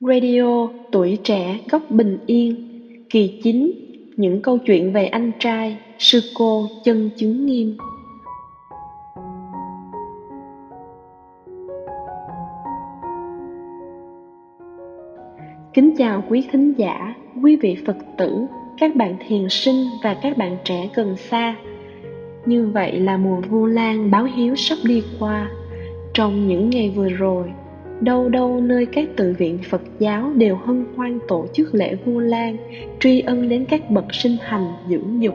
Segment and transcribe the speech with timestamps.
[0.00, 2.54] Radio Tuổi Trẻ Góc Bình Yên
[3.10, 3.72] Kỳ 9
[4.16, 7.76] Những câu chuyện về anh trai Sư cô chân chứng nghiêm.
[15.74, 18.46] Kính chào quý thính giả, quý vị Phật tử,
[18.80, 21.56] các bạn thiền sinh và các bạn trẻ gần xa.
[22.46, 25.50] Như vậy là mùa Vu Lan báo hiếu sắp đi qua.
[26.14, 27.52] Trong những ngày vừa rồi
[28.00, 32.18] đâu đâu nơi các tự viện Phật giáo đều hân hoan tổ chức lễ Vu
[32.18, 32.56] Lan,
[33.00, 35.34] tri ân đến các bậc sinh hành dưỡng dục.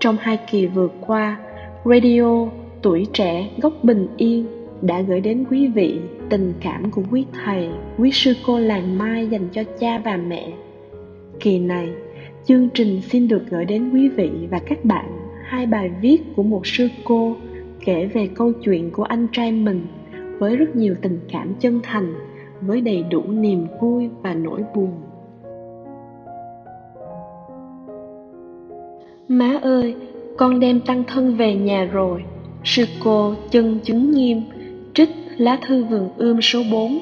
[0.00, 1.38] Trong hai kỳ vừa qua,
[1.84, 2.46] Radio
[2.82, 4.46] Tuổi Trẻ Góc Bình Yên
[4.82, 5.98] đã gửi đến quý vị
[6.28, 10.52] tình cảm của quý thầy, quý sư cô làng mai dành cho cha và mẹ.
[11.40, 11.88] Kỳ này,
[12.44, 15.06] chương trình xin được gửi đến quý vị và các bạn
[15.44, 17.36] hai bài viết của một sư cô
[17.84, 19.86] kể về câu chuyện của anh trai mình
[20.42, 22.14] với rất nhiều tình cảm chân thành
[22.60, 24.92] với đầy đủ niềm vui và nỗi buồn.
[29.28, 29.94] Má ơi
[30.36, 32.24] con đem tăng thân về nhà rồi.
[32.64, 34.42] Sư cô chân chứng nghiêm
[34.94, 36.98] trích lá thư vườn ươm số 4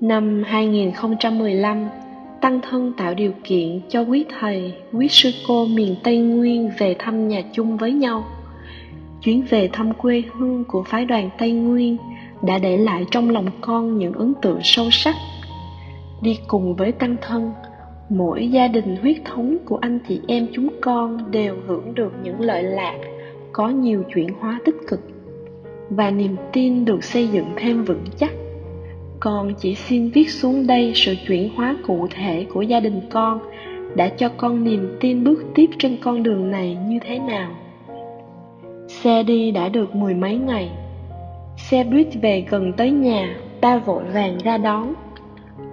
[0.00, 1.88] Năm 2015,
[2.40, 6.96] Tăng Thân tạo điều kiện cho quý thầy, quý sư cô miền Tây Nguyên về
[6.98, 8.24] thăm nhà chung với nhau.
[9.22, 11.96] Chuyến về thăm quê hương của phái đoàn Tây Nguyên
[12.42, 15.14] đã để lại trong lòng con những ấn tượng sâu sắc.
[16.22, 17.52] Đi cùng với tăng thân,
[18.08, 22.40] mỗi gia đình huyết thống của anh chị em chúng con đều hưởng được những
[22.40, 22.98] lợi lạc,
[23.52, 25.00] có nhiều chuyển hóa tích cực.
[25.90, 28.30] Và niềm tin được xây dựng thêm vững chắc.
[29.20, 33.40] Con chỉ xin viết xuống đây sự chuyển hóa cụ thể của gia đình con
[33.96, 37.50] đã cho con niềm tin bước tiếp trên con đường này như thế nào
[38.88, 40.70] xe đi đã được mười mấy ngày
[41.58, 44.94] Xe buýt về gần tới nhà, ba vội vàng ra đón.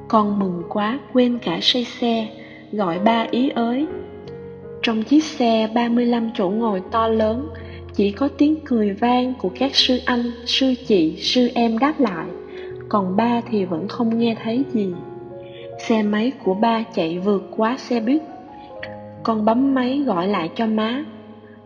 [0.08, 2.28] Con mừng quá quên cả say xe,
[2.72, 3.88] gọi ba ý ới.
[4.82, 7.50] Trong chiếc xe 35 chỗ ngồi to lớn,
[7.94, 12.26] chỉ có tiếng cười vang của các sư anh, sư chị, sư em đáp lại,
[12.90, 14.94] còn ba thì vẫn không nghe thấy gì.
[15.80, 18.22] Xe máy của ba chạy vượt quá xe buýt.
[19.24, 21.04] Con bấm máy gọi lại cho má.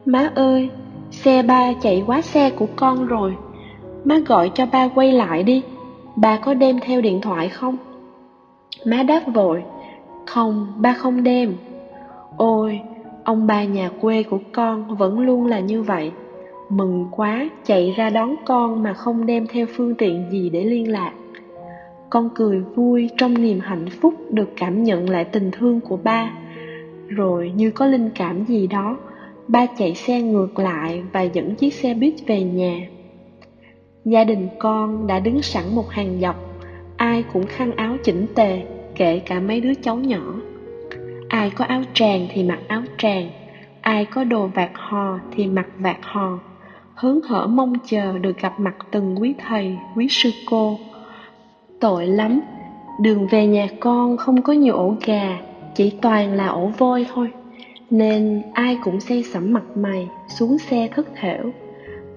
[0.05, 0.69] Má ơi,
[1.11, 3.35] xe ba chạy quá xe của con rồi.
[4.03, 5.63] Má gọi cho ba quay lại đi.
[6.15, 7.77] Ba có đem theo điện thoại không?
[8.85, 9.63] Má đáp vội.
[10.25, 11.53] Không, ba không đem.
[12.37, 12.79] Ôi,
[13.23, 16.11] ông bà nhà quê của con vẫn luôn là như vậy.
[16.69, 20.91] Mừng quá, chạy ra đón con mà không đem theo phương tiện gì để liên
[20.91, 21.11] lạc.
[22.09, 26.31] Con cười vui trong niềm hạnh phúc được cảm nhận lại tình thương của ba.
[27.07, 28.97] Rồi như có linh cảm gì đó
[29.49, 32.79] Ba chạy xe ngược lại và dẫn chiếc xe buýt về nhà.
[34.05, 36.35] Gia đình con đã đứng sẵn một hàng dọc
[36.97, 38.61] Ai cũng khăn áo chỉnh tề
[38.95, 40.33] Kể cả mấy đứa cháu nhỏ.
[41.27, 43.29] Ai có áo tràng thì mặc áo tràng
[43.81, 46.39] Ai có đồ vạt hò thì mặc vạt hò.
[46.93, 50.77] Hớn hở mong chờ được gặp mặt từng quý thầy, quý sư cô.
[51.79, 52.41] Tội lắm
[53.01, 55.39] Đường về nhà con không có nhiều ổ gà
[55.75, 57.31] Chỉ toàn là ổ voi thôi.
[57.89, 61.51] Nên ai cũng say sẩm mặt mày Xuống xe thất thểu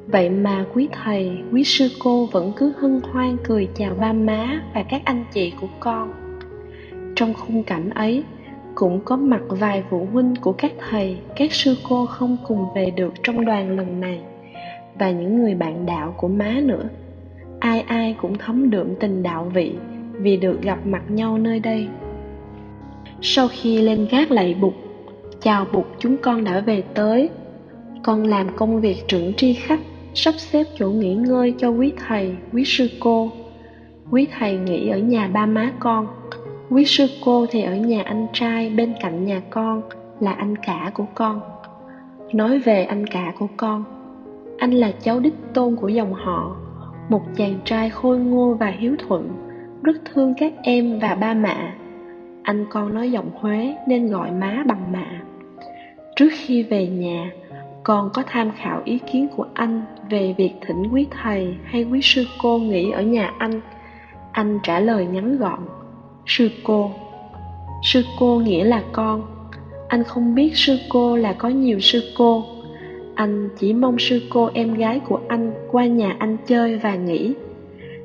[0.06, 4.62] Vậy mà quý thầy, quý sư cô vẫn cứ hân hoan cười chào ba má
[4.74, 6.12] và các anh chị của con.
[7.16, 8.24] Trong khung cảnh ấy,
[8.74, 12.90] cũng có mặt vài phụ huynh của các thầy, các sư cô không cùng về
[12.96, 14.20] được trong đoàn lần này,
[14.98, 16.88] và những người bạn đạo của má nữa.
[17.58, 19.72] Ai ai cũng thấm đượm tình đạo vị
[20.12, 21.86] vì được gặp mặt nhau nơi đây.
[23.20, 24.74] Sau khi lên gác lạy bục,
[25.42, 27.30] chào bụt chúng con đã về tới.
[28.02, 29.80] Con làm công việc trưởng tri khách
[30.14, 33.30] sắp xếp chỗ nghỉ ngơi cho quý thầy, quý sư cô.
[34.10, 36.06] Quý thầy nghỉ ở nhà ba má con,
[36.70, 39.82] quý sư cô thì ở nhà anh trai bên cạnh nhà con
[40.20, 41.40] là anh cả của con.
[42.32, 43.84] Nói về anh cả của con,
[44.58, 46.56] anh là cháu đích tôn của dòng họ,
[47.08, 49.28] một chàng trai khôi ngô và hiếu thuận,
[49.82, 51.72] rất thương các em và ba mẹ.
[52.42, 55.20] Anh con nói giọng Huế nên gọi má bằng mẹ
[56.16, 57.30] Trước khi về nhà,
[57.82, 62.00] con có tham khảo ý kiến của anh về việc thỉnh quý thầy hay quý
[62.02, 63.60] sư cô nghỉ ở nhà anh.
[64.32, 65.58] Anh trả lời ngắn gọn
[66.26, 66.90] sư cô.
[67.84, 69.22] Sư cô nghĩa là con.
[69.88, 72.44] Anh không biết sư cô là có nhiều sư cô.
[73.14, 77.34] Anh chỉ mong sư cô em gái của anh qua nhà anh chơi và nghỉ.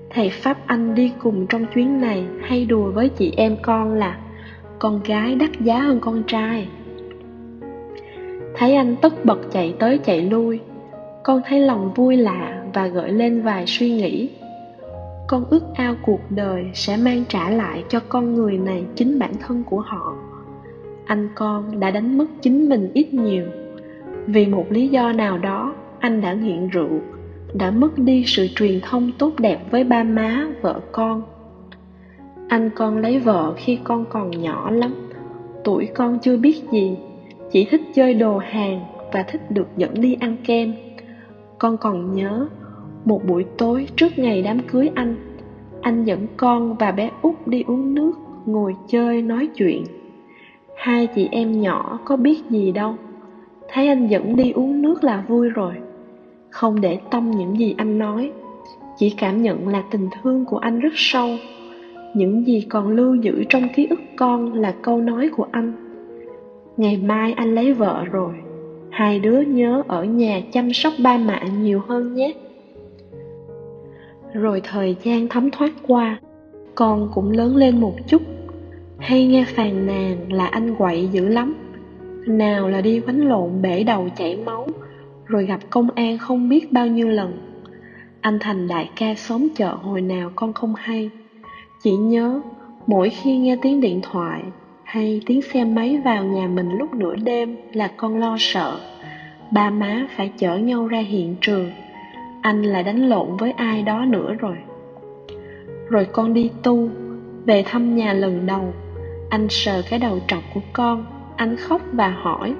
[0.09, 4.17] Thầy pháp anh đi cùng trong chuyến này hay đùa với chị em con là
[4.79, 6.67] con gái đắt giá hơn con trai
[8.57, 10.59] thấy anh tất bật chạy tới chạy lui.
[11.23, 14.29] Con thấy lòng vui lạ và gợi lên vài suy nghĩ.
[15.27, 19.31] Con ước ao cuộc đời sẽ mang trả lại cho con người này chính bản
[19.47, 20.13] thân của họ.
[21.05, 23.45] Anh con đã đánh mất chính mình ít nhiều.
[24.27, 26.99] Vì một lý do nào đó, anh đã nghiện rượu,
[27.53, 31.23] đã mất đi sự truyền thông tốt đẹp với ba má, vợ con.
[32.47, 35.09] Anh con lấy vợ khi con còn nhỏ lắm,
[35.63, 36.97] tuổi con chưa biết gì
[37.51, 40.73] chỉ thích chơi đồ hàng và thích được dẫn đi ăn kem.
[41.57, 42.47] Con còn nhớ,
[43.05, 45.15] một buổi tối trước ngày đám cưới anh
[45.87, 48.11] anh dẫn con và bé út đi uống nước,
[48.45, 49.83] ngồi chơi nói chuyện.
[50.77, 52.95] Hai chị em nhỏ có biết gì đâu.
[53.67, 55.73] Thấy anh dẫn đi uống nước là vui rồi.
[56.49, 58.31] Không để tâm những gì anh nói,
[58.97, 61.29] chỉ cảm nhận là tình thương của anh rất sâu.
[62.13, 65.73] Những gì còn lưu giữ trong ký ức con là câu nói của anh
[66.77, 68.33] ngày mai anh lấy vợ rồi.
[68.89, 72.33] Hai đứa nhớ ở nhà chăm sóc ba mẹ nhiều hơn nhé.
[74.33, 76.19] Rồi thời gian thấm thoát qua,
[76.75, 78.21] con cũng lớn lên một chút.
[78.97, 81.55] Hay nghe phàn nàn là anh quậy dữ lắm.
[82.27, 84.67] Nào là đi quánh lộn bể đầu chảy máu,
[85.25, 87.37] rồi gặp công an không biết bao nhiêu lần.
[88.21, 91.09] Anh thành đại ca xóm chợ hồi nào con không hay.
[91.83, 92.41] Chỉ nhớ,
[92.87, 94.43] mỗi khi nghe tiếng điện thoại
[94.87, 98.79] hay tiếng xe máy vào nhà mình lúc nửa đêm là con lo sợ.
[99.51, 101.71] Ba má phải chở nhau ra hiện trường.
[102.41, 104.57] Anh lại đánh lộn với ai đó nữa rồi.
[105.89, 106.89] Rồi con đi tu,
[107.45, 108.73] về thăm nhà lần đầu.
[109.29, 111.05] Anh sờ cái đầu trọc của con,
[111.35, 112.55] anh khóc và hỏi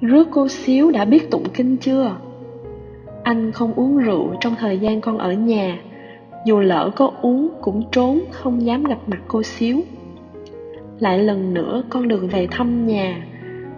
[0.00, 2.16] rước cô xíu đã biết tụng kinh chưa?
[3.22, 5.78] Anh không uống rượu trong thời gian con ở nhà.
[6.46, 9.80] Dù lỡ có uống cũng trốn, không dám gặp mặt cô xíu
[10.98, 13.26] lại lần nữa con được về thăm nhà.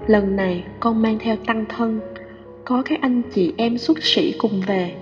[0.07, 2.01] Lần này con mang theo tăng thân,
[2.65, 4.95] có các anh chị em xuất sĩ cùng về.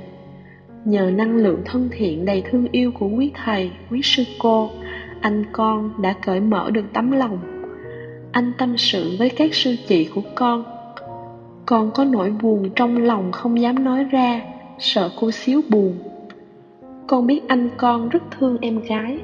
[0.84, 4.70] Nhờ năng lượng thân thiện đầy thương yêu của quý thầy, quý sư cô,
[5.20, 7.38] anh con đã cởi mở được tấm lòng.
[8.32, 10.64] Anh tâm sự với các sư chị của con.
[11.66, 14.40] Con có nỗi buồn trong lòng không dám nói ra,
[14.78, 15.98] sợ cô xíu buồn.
[17.06, 19.18] Con biết anh con rất thương em gái.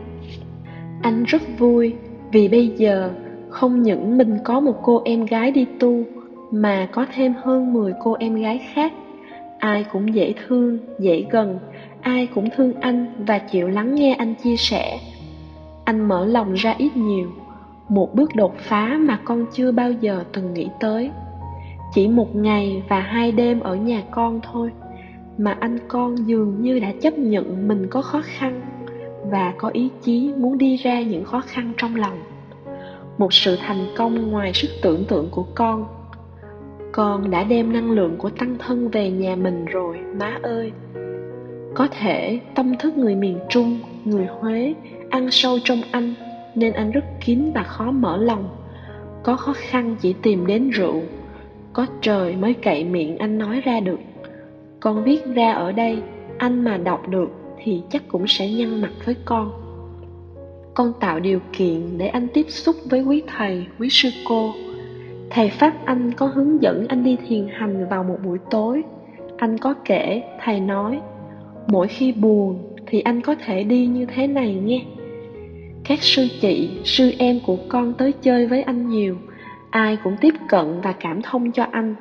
[1.03, 1.95] Anh rất vui
[2.33, 3.11] vì bây giờ,
[3.49, 6.03] không những mình có một cô em gái đi tu,
[6.51, 8.93] mà có thêm hơn 10 cô em gái khác.
[9.59, 11.59] Ai cũng dễ thương, dễ gần,
[12.01, 14.99] ai cũng thương anh và chịu lắng nghe anh chia sẻ.
[15.85, 17.29] Anh mở lòng ra ít nhiều,
[17.89, 21.11] một bước đột phá mà con chưa bao giờ từng nghĩ tới.
[21.95, 24.71] Chỉ một ngày và hai đêm ở nhà con thôi,
[25.39, 28.61] mà anh con dường như đã chấp nhận mình có khó khăn
[29.31, 32.19] và có ý chí muốn đi ra những khó khăn trong lòng.
[33.19, 35.87] Một sự thành công ngoài sức tưởng tượng của con.
[36.93, 40.73] Con đã đem năng lượng của tăng thân về nhà mình rồi, má ơi.
[41.75, 44.75] Có thể tâm thức người miền trung, người huế
[45.11, 46.15] ăn sâu trong anh
[46.55, 48.49] nên anh rất kín và khó mở lòng.
[49.23, 51.03] Có khó khăn chỉ tìm đến rượu,
[51.73, 54.01] có trời mới cậy miệng anh nói ra được.
[54.81, 56.03] Con viết ra ở đây,
[56.39, 59.53] anh mà đọc được thì chắc cũng sẽ nhăn mặt với con.
[60.75, 64.53] Con tạo điều kiện để anh tiếp xúc với quý thầy, quý sư cô.
[65.31, 68.83] Thầy pháp anh có hướng dẫn anh đi thiền hành vào một buổi tối.
[69.37, 71.01] Anh có kể, thầy nói,
[71.67, 74.85] mỗi khi buồn thì anh có thể đi như thế này nghe
[75.85, 79.17] các sư chị, sư em của con tới chơi với anh nhiều.
[79.71, 81.95] Ai cũng tiếp cận và cảm thông cho anh.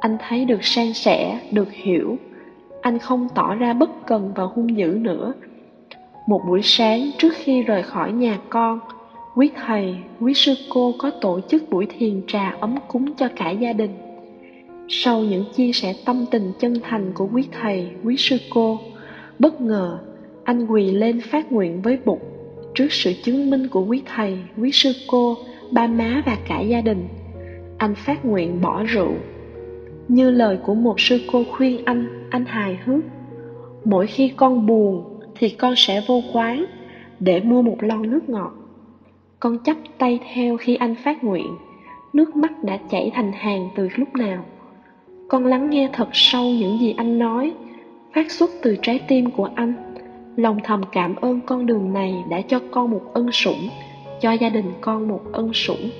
[0.00, 2.18] Anh thấy được san sẻ, được hiểu
[2.82, 5.32] anh không tỏ ra bất cần và hung dữ nữa.
[6.26, 8.80] Một buổi sáng trước khi rời khỏi nhà con
[9.34, 13.50] quý thầy quý sư cô có tổ chức buổi thiền trà ấm cúng cho cả
[13.50, 13.90] gia đình.
[14.88, 18.78] Sau những chia sẻ tâm tình chân thành của quý thầy quý sư cô,
[19.38, 19.98] bất ngờ
[20.44, 22.18] anh quỳ lên phát nguyện với bụt
[22.74, 25.36] trước sự chứng minh của quý thầy quý sư cô,
[25.70, 27.08] ba má và cả gia đình.
[27.78, 29.12] Anh phát nguyện bỏ rượu
[30.08, 33.04] như lời của một sư cô khuyên anh anh hài hước.
[33.84, 35.04] Mỗi khi con buồn
[35.34, 36.64] thì con sẽ vô quán
[37.20, 38.52] để mua một lon nước ngọt.
[39.40, 41.56] Con chắp tay theo khi anh phát nguyện,
[42.12, 44.44] nước mắt đã chảy thành hàng từ lúc nào.
[45.28, 47.52] Con lắng nghe thật sâu những gì anh nói,
[48.14, 49.74] phát xuất từ trái tim của anh.
[50.36, 53.68] Lòng thầm cảm ơn con đường này đã cho con một ân sủng,
[54.20, 55.90] cho gia đình con một ân sủng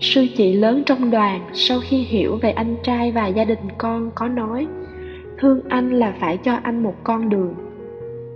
[0.00, 4.10] sư chị lớn trong đoàn, sau khi hiểu về anh trai và gia đình con,
[4.14, 4.66] có nói,
[5.38, 7.54] thương anh là phải cho anh một con đường.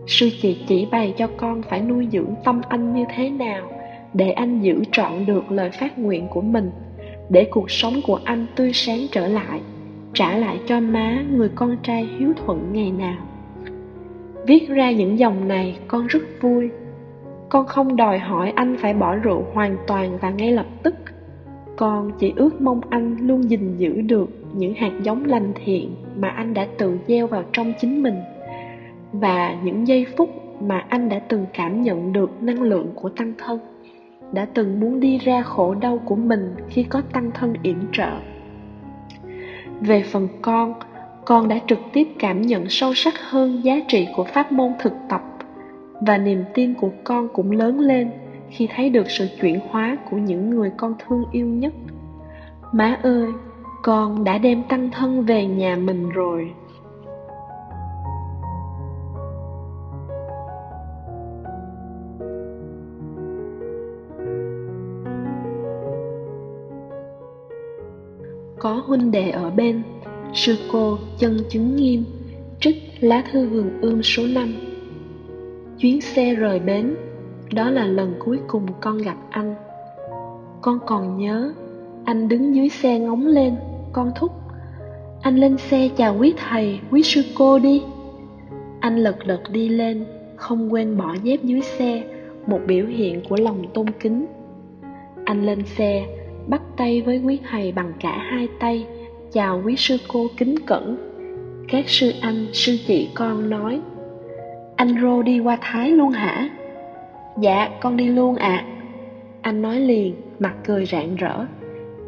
[0.06, 3.73] Sư chị chỉ bày cho con phải nuôi dưỡng tâm anh như thế nào,
[4.14, 6.71] để anh giữ trọn được lời phát nguyện của mình,
[7.28, 9.61] để cuộc sống của anh tươi sáng trở lại,
[10.14, 13.16] trả lại cho má người con trai hiếu thuận ngày nào.
[14.47, 16.71] Viết ra những dòng này, con rất vui.
[17.49, 20.94] Con không đòi hỏi anh phải bỏ rượu hoàn toàn và ngay lập tức
[21.76, 26.28] con chỉ ước mong anh luôn gìn giữ được những hạt giống lành thiện mà
[26.28, 28.16] anh đã tự gieo vào trong chính mình,
[29.12, 30.31] và những giây phút
[30.62, 33.59] mà anh đã từng cảm nhận được năng lượng của tăng thân,
[34.33, 38.11] đã từng muốn đi ra khổ đau của mình khi có tăng thân yểm trợ.
[39.81, 40.75] Về phần con
[41.25, 44.93] con đã trực tiếp cảm nhận sâu sắc hơn giá trị của pháp môn thực
[45.09, 45.23] tập,
[46.00, 48.11] và niềm tin của con cũng lớn lên
[48.57, 51.73] khi thấy được sự chuyển hóa của những người con thương yêu nhất.
[52.73, 53.27] Má ơi,
[53.83, 56.55] con đã đem tăng thân về nhà mình rồi.
[68.59, 69.83] Có huynh đệ ở bên,
[70.35, 72.05] sư cô chân chứng nghiêm,
[72.61, 74.55] trích lá thư vườn ươm số 5
[75.79, 76.95] chuyến xe rời bến
[77.53, 79.55] đó là lần cuối cùng con gặp anh.
[80.61, 81.53] Con còn nhớ,
[82.05, 83.55] anh đứng dưới xe ngóng lên,
[83.93, 84.33] con thúc,
[85.23, 87.83] anh lên xe chào quý thầy, quý sư cô đi.
[88.81, 90.05] Anh lật đật đi lên,
[90.37, 92.03] không quên bỏ dép dưới xe,
[92.47, 94.27] một biểu hiện của lòng tôn kính.
[95.25, 96.07] Anh lên xe,
[96.49, 98.87] bắt tay với quý thầy bằng cả hai tay,
[99.33, 100.97] chào quý sư cô kính cẩn.
[101.69, 103.81] Các sư anh, sư chị con nói,
[104.77, 106.51] anh rô đi qua thái luôn hả?
[107.41, 108.49] Dạ con đi luôn ạ.
[108.49, 108.67] À.
[109.43, 111.47] anh nói liền, mặt cười rạng rỡ.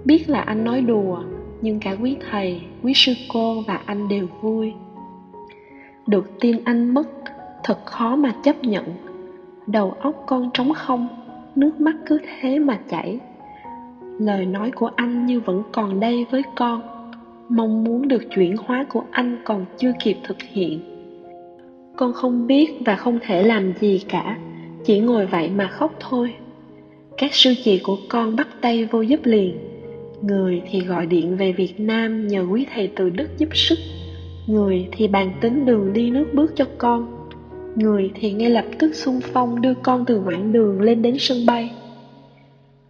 [0.04, 1.22] Biết là anh nói đùa,
[1.60, 4.72] nhưng cả quý thầy, quý sư cô và anh đều vui.
[6.06, 7.08] Được tin anh mất,
[7.64, 8.84] thật khó mà chấp nhận.
[9.66, 11.08] Đầu óc con trống không,
[11.54, 13.20] nước mắt cứ thế mà chảy.
[14.18, 16.82] Lời nói của anh như vẫn còn đây với con.
[17.48, 20.80] Mong muốn được chuyển hóa của anh còn chưa kịp thực hiện.
[21.96, 24.36] Con không biết và không thể làm gì cả
[24.86, 26.34] chỉ ngồi vậy mà khóc thôi.
[27.18, 29.58] Các sư chị của con bắt tay vô giúp liền.
[30.22, 33.78] Người thì gọi điện về việt nam nhờ quý thầy từ đức giúp sức.
[34.46, 37.28] Người thì bàn tính đường đi nước bước cho con.
[37.76, 41.46] Người thì ngay lập tức xung phong đưa con từ quãng đường lên đến sân
[41.46, 41.70] bay.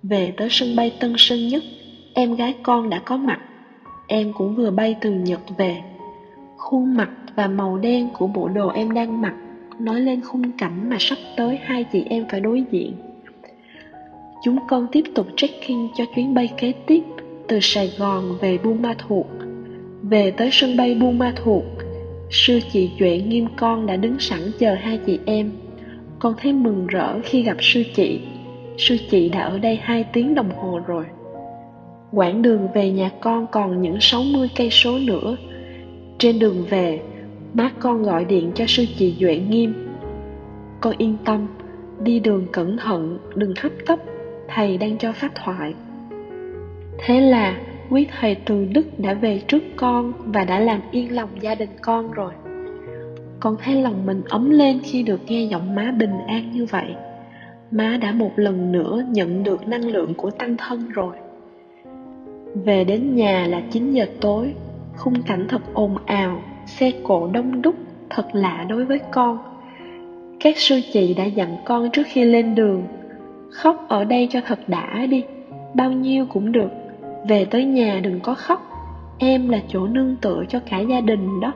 [0.02, 1.62] Về tới sân bay tân sơn nhất,
[2.14, 3.40] em gái con đã có mặt.
[4.06, 5.76] Em cũng vừa bay từ nhật về.
[6.56, 9.34] Khuôn mặt và màu đen của bộ đồ em đang mặc
[9.80, 12.92] nói lên khung cảnh mà sắp tới hai chị em phải đối diện.
[14.44, 17.02] Chúng con tiếp tục check-in cho chuyến bay kế tiếp
[17.48, 19.26] từ sài gòn về buôn ma thuột.
[20.02, 21.64] Về tới sân bay buôn ma thuột,
[22.30, 25.52] sư chị duệ nghiêm con đã đứng sẵn chờ hai chị em.
[26.18, 28.20] Con thấy mừng rỡ khi gặp sư chị.
[28.78, 31.04] Sư chị đã ở đây hai tiếng đồng hồ rồi.
[32.12, 35.36] Quãng đường về nhà con còn những 60 cây số nữa.
[36.18, 37.00] Trên đường về
[37.56, 39.74] má con gọi điện cho sư chị duệ nghiêm.
[40.80, 41.46] Con yên tâm,
[42.00, 43.98] đi đường cẩn thận, đừng hấp tấp,
[44.48, 45.74] thầy đang cho pháp thoại.
[46.98, 47.60] Thế là
[47.90, 51.70] quý thầy từ đức đã về trước con và đã làm yên lòng gia đình
[51.82, 52.32] con rồi.
[53.40, 56.94] Con thấy lòng mình ấm lên khi được nghe giọng má bình an như vậy.
[57.70, 61.16] Má đã một lần nữa nhận được năng lượng của tăng thân rồi.
[62.64, 64.54] Về đến nhà là 9 giờ tối,
[64.96, 67.74] khung cảnh thật ồn ào xe cộ đông đúc,
[68.10, 69.38] thật lạ đối với con.
[70.40, 72.82] Các sư chị đã dặn con trước khi lên đường,
[73.50, 75.24] khóc ở đây cho thật đã đi,
[75.74, 76.70] bao nhiêu cũng được,
[77.28, 78.70] về tới nhà đừng có khóc,
[79.18, 81.52] em là chỗ nương tựa cho cả gia đình đó.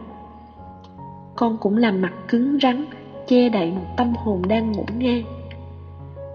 [1.36, 2.84] Con cũng làm mặt cứng rắn,
[3.26, 5.22] che đậy một tâm hồn đang ngủ ngang.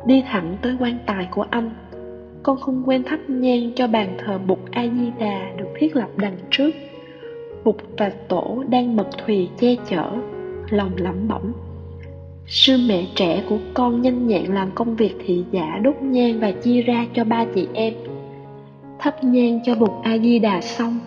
[0.06, 1.72] Đi thẳng tới quan tài của anh,
[2.44, 6.10] con không quên thắp nhang cho bàn thờ bụt a di đà được thiết lập
[6.18, 6.72] đằng trước
[7.66, 10.12] bụt và tổ đang mật thùy che chở,
[10.70, 11.54] lòng lẩm bẩm.
[12.48, 16.52] Sư mẹ trẻ của con nhanh nhẹn làm công việc thị giả đốt nhang và
[16.52, 17.94] chia ra cho ba chị em.
[19.00, 21.00] Thắp nhang cho bụt a di đà xong,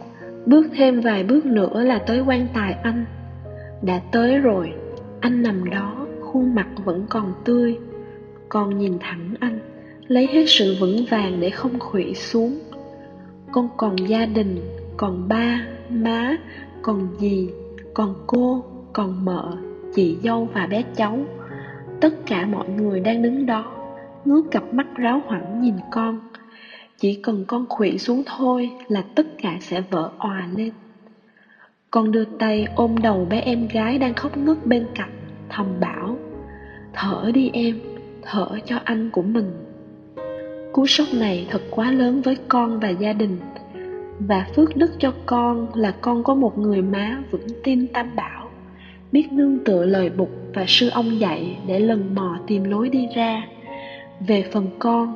[0.47, 3.05] bước thêm vài bước nữa là tới quan tài anh.
[3.83, 4.73] Đã tới rồi,
[5.21, 7.79] anh nằm đó, khuôn mặt vẫn còn tươi.
[8.49, 9.59] Con nhìn thẳng anh,
[10.07, 12.59] lấy hết sự vững vàng để không khuỵu xuống.
[13.53, 14.61] Con còn gia đình,
[14.97, 16.37] còn ba má,
[16.83, 17.49] còn dì,
[17.95, 19.57] còn cô, còn mợ,
[19.95, 21.19] chị dâu và bé cháu.
[22.01, 23.73] Tất cả mọi người đang đứng đó,
[24.25, 26.21] ngước cặp mắt ráo hoảng nhìn con.
[26.99, 30.73] Chỉ cần con khuỵu xuống thôi là tất cả sẽ vỡ òa lên.
[31.91, 35.13] Con đưa tay ôm đầu bé em gái đang khóc ngất bên cạnh,
[35.49, 36.17] thầm bảo,
[36.93, 37.81] thở đi em,
[38.23, 39.51] thở cho anh của mình.
[40.73, 43.39] Cú sốc này thật quá lớn với con và gia đình
[44.21, 48.51] và phước đức cho con là con có một người má vững tin tam bảo,
[49.13, 53.07] biết nương tựa lời bục và sư ông dạy để lần mò tìm lối đi
[53.17, 53.47] ra.
[54.27, 55.15] Về phần con,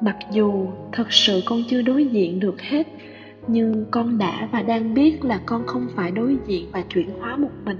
[0.00, 2.86] mặc dù thật sự con chưa đối diện được hết,
[3.46, 7.36] nhưng con đã và đang biết là con không phải đối diện và chuyển hóa
[7.36, 7.78] một mình.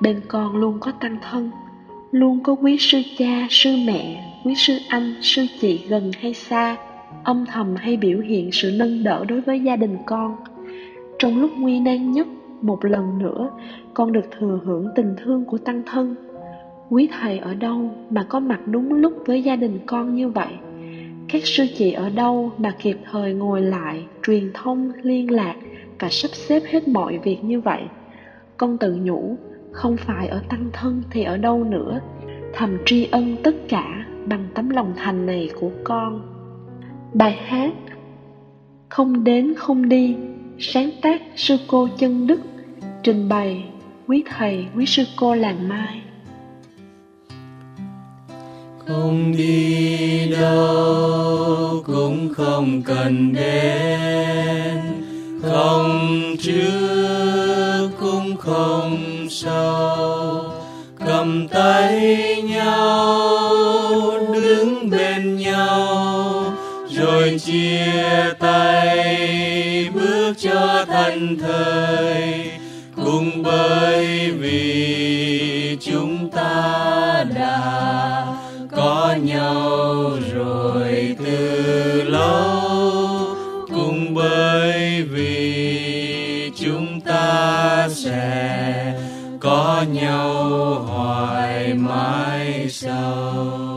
[0.00, 1.50] Bên con luôn có tăng thân,
[2.12, 6.76] luôn có quý sư cha, sư mẹ, quý sư anh, sư chị gần hay xa
[7.24, 10.36] âm thầm hay biểu hiện sự nâng đỡ đối với gia đình con.
[11.18, 12.26] Trong lúc nguy nan nhất,
[12.60, 13.50] một lần nữa,
[13.94, 16.14] con được thừa hưởng tình thương của tăng thân.
[16.90, 20.52] Quý thầy ở đâu mà có mặt đúng lúc với gia đình con như vậy?
[21.28, 25.54] Các sư chị ở đâu mà kịp thời ngồi lại, truyền thông, liên lạc
[25.98, 27.82] và sắp xếp hết mọi việc như vậy?
[28.56, 29.36] Con tự nhủ,
[29.72, 32.00] không phải ở tăng thân thì ở đâu nữa.
[32.52, 36.37] Thầm tri ân tất cả bằng tấm lòng thành này của con
[37.14, 37.72] bài hát
[38.88, 40.14] không đến không đi,
[40.58, 42.40] sáng tác sư cô chân đức,
[43.02, 43.64] trình bày
[44.06, 46.00] quý thầy, quý sư cô làng mai.
[48.86, 54.78] Không đi đâu, cũng không cần đến.
[55.42, 58.96] Không trước cũng không
[59.30, 60.44] sau.
[61.06, 62.37] Cầm tay
[67.48, 72.50] chia tay, bước cho thân thời.
[72.96, 78.26] Cùng bởi vì chúng ta đã
[78.76, 82.60] có nhau rồi từ lâu.
[83.68, 88.94] Cùng bởi vì chúng ta sẽ
[89.40, 90.34] có nhau
[90.88, 93.67] hoài mãi sau.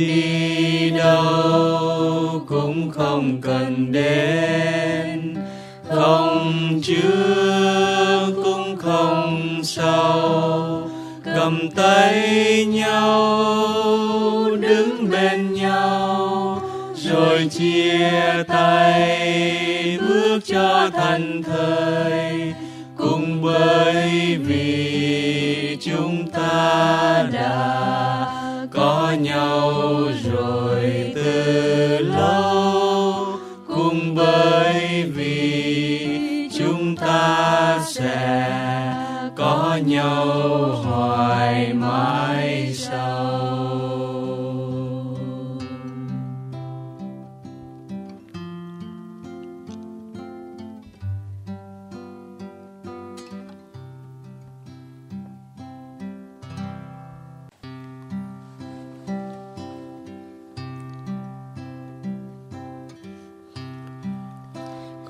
[0.00, 5.34] Đi đâu cũng không cần đến.
[5.88, 10.88] Không trước cũng không sau,
[11.24, 13.18] cầm tay nhau,
[14.60, 16.62] đứng bên nhau,
[16.96, 22.52] rồi chia tay bước cho thành thời.
[22.96, 27.89] Cùng bởi vì chúng ta đã
[29.14, 30.12] nhau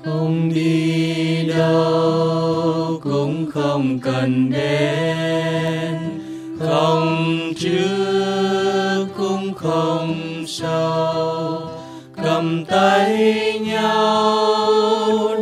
[0.03, 5.97] không đi đâu, cũng không cần đến.
[6.59, 10.15] Không trước, cũng không
[10.47, 11.61] sau.
[12.23, 14.67] Cầm tay nhau,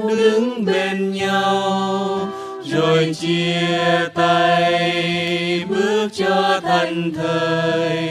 [0.08, 2.20] đứng bên nhau,
[2.66, 8.09] rồi chia tay bước cho thành thời.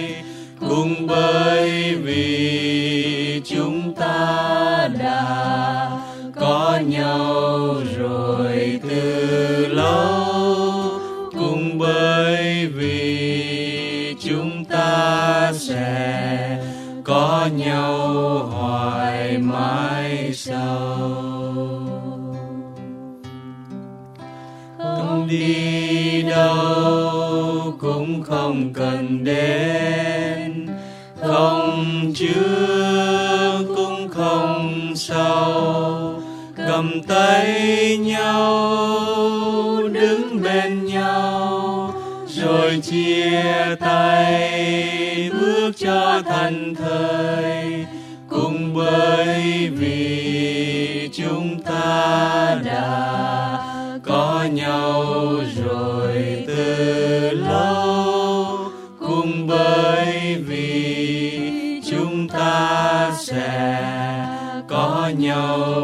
[14.21, 16.59] Chúng ta sẽ
[17.05, 17.99] có nhau
[18.53, 20.79] hoài mãi sau.
[24.79, 30.67] Không đi đâu cũng không cần đến,
[31.23, 36.15] không trước cũng không sau.
[36.57, 39.38] Cầm tay nhau
[42.69, 47.87] rồi chia tay, bước cho thành thời.
[48.29, 53.59] Cùng bởi vì chúng ta đã
[54.05, 55.05] có nhau
[55.65, 58.59] rồi từ lâu.
[58.99, 61.41] Cùng bởi vì
[61.91, 63.83] chúng ta sẽ
[64.69, 65.79] có nhau